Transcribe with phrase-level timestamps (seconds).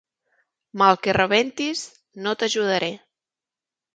[0.81, 1.83] Mal que rebentis,
[2.27, 2.91] no t'ajudaré.